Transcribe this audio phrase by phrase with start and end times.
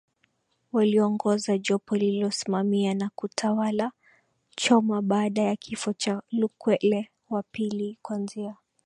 [0.71, 3.91] waliongoza jopo lililosimamia na kutawala
[4.55, 8.55] Choma baada ya kifo cha Lukwele wa pili kuanzia